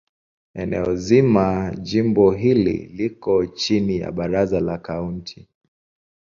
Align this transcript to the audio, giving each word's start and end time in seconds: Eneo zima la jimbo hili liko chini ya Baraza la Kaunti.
Eneo 0.61 0.95
zima 1.07 1.43
la 1.71 1.75
jimbo 1.91 2.25
hili 2.31 2.73
liko 2.73 3.37
chini 3.45 3.97
ya 3.99 4.11
Baraza 4.11 4.59
la 4.59 4.77
Kaunti. 4.77 5.47